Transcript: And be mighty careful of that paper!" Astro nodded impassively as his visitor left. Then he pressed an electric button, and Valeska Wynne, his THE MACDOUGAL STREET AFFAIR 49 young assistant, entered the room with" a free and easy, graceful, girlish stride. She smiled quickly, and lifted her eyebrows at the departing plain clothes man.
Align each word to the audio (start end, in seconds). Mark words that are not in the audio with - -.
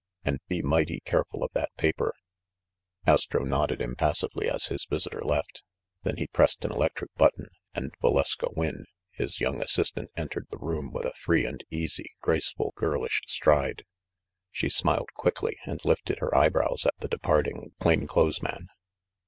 And 0.25 0.39
be 0.47 0.63
mighty 0.63 0.99
careful 1.01 1.43
of 1.43 1.51
that 1.53 1.75
paper!" 1.77 2.15
Astro 3.05 3.43
nodded 3.43 3.83
impassively 3.83 4.49
as 4.49 4.65
his 4.65 4.87
visitor 4.89 5.21
left. 5.21 5.61
Then 6.01 6.17
he 6.17 6.25
pressed 6.25 6.65
an 6.65 6.71
electric 6.71 7.13
button, 7.17 7.49
and 7.75 7.93
Valeska 8.01 8.47
Wynne, 8.55 8.85
his 9.11 9.35
THE 9.37 9.45
MACDOUGAL 9.45 9.45
STREET 9.45 9.45
AFFAIR 9.45 9.45
49 9.45 9.53
young 9.53 9.61
assistant, 9.61 10.11
entered 10.17 10.47
the 10.49 10.57
room 10.57 10.91
with" 10.91 11.05
a 11.05 11.13
free 11.13 11.45
and 11.45 11.63
easy, 11.69 12.09
graceful, 12.19 12.73
girlish 12.75 13.21
stride. 13.27 13.83
She 14.49 14.69
smiled 14.69 15.13
quickly, 15.13 15.57
and 15.67 15.85
lifted 15.85 16.17
her 16.17 16.35
eyebrows 16.35 16.87
at 16.87 16.97
the 16.97 17.07
departing 17.07 17.73
plain 17.79 18.07
clothes 18.07 18.41
man. 18.41 18.69